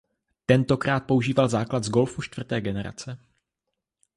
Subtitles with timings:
[0.45, 3.17] Tentokrát používal základ z Golfu čtvrté generace.